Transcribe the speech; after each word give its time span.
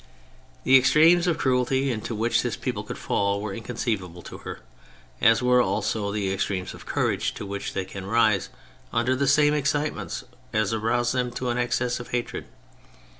The 0.63 0.79
extremes 0.79 1.27
of 1.27 1.37
cruelty 1.37 1.91
into 1.91 2.15
which 2.15 2.41
this 2.41 2.55
people 2.57 2.81
could 2.81 2.97
fall 2.97 3.39
were 3.39 3.53
inconceivable 3.53 4.23
to 4.23 4.39
her, 4.39 4.61
as 5.21 5.43
were 5.43 5.61
also 5.61 6.11
the 6.11 6.33
extremes 6.33 6.73
of 6.73 6.87
courage 6.87 7.35
to 7.35 7.45
which 7.45 7.73
they 7.73 7.85
can 7.85 8.07
rise 8.07 8.49
under 8.91 9.15
the 9.15 9.27
same 9.27 9.53
excitements 9.53 10.23
as 10.53 10.73
arouse 10.73 11.11
them 11.11 11.29
to 11.33 11.49
an 11.49 11.59
excess 11.59 11.99
of 11.99 12.07
hatred. 12.09 12.45